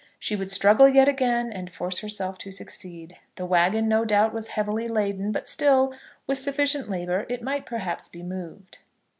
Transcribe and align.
She 0.17 0.35
would 0.35 0.49
struggle 0.49 0.89
yet 0.89 1.07
again, 1.07 1.53
and 1.53 1.69
force 1.71 1.99
herself 1.99 2.39
to 2.39 2.51
succeed. 2.51 3.17
The 3.35 3.45
wagon, 3.45 3.87
no 3.87 4.03
doubt, 4.03 4.33
was 4.33 4.47
heavily 4.47 4.87
laden, 4.87 5.31
but 5.31 5.47
still, 5.47 5.93
with 6.25 6.39
sufficient 6.39 6.89
labour, 6.89 7.27
it 7.29 7.43
might 7.43 7.67
perhaps 7.67 8.09
be 8.09 8.23
moved. 8.23 8.79